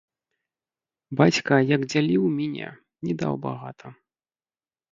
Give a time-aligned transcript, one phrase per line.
[1.19, 2.69] Бацька, як дзяліў міне,
[3.09, 3.87] ні даў багата.